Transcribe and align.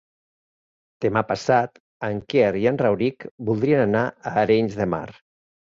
Demà 1.05 1.23
passat 1.33 1.77
en 2.09 2.23
Quer 2.35 2.49
i 2.63 2.67
en 2.73 2.83
Rauric 2.85 3.29
voldrien 3.53 3.87
anar 3.87 4.05
a 4.33 4.37
Arenys 4.47 4.81
de 4.83 4.95
Mar. 4.99 5.07